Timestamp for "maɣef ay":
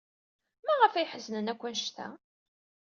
0.65-1.07